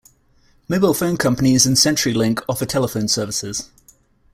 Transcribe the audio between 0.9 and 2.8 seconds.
phone companies and Century Link offer